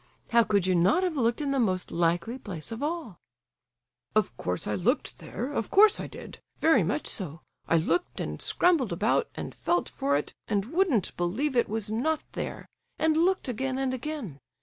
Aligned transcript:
How 0.31 0.43
could 0.43 0.65
you 0.65 0.73
not 0.73 1.03
have 1.03 1.15
looked 1.15 1.41
in 1.41 1.51
the 1.51 1.59
most 1.59 1.91
likely 1.91 2.39
place 2.39 2.71
of 2.71 2.81
all?" 2.81 3.19
"Of 4.15 4.35
course 4.35 4.65
I 4.65 4.73
looked 4.73 5.19
there,—of 5.19 5.69
course 5.69 5.99
I 5.99 6.07
did! 6.07 6.39
Very 6.57 6.81
much 6.81 7.05
so! 7.05 7.41
I 7.67 7.77
looked 7.77 8.19
and 8.19 8.41
scrambled 8.41 8.91
about, 8.91 9.29
and 9.35 9.53
felt 9.53 9.87
for 9.87 10.17
it, 10.17 10.33
and 10.47 10.65
wouldn't 10.73 11.15
believe 11.17 11.55
it 11.55 11.69
was 11.69 11.91
not 11.91 12.23
there, 12.31 12.65
and 12.97 13.15
looked 13.15 13.47
again 13.47 13.77
and 13.77 13.93
again. 13.93 14.39